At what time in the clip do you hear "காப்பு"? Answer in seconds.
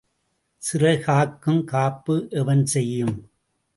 1.63-2.15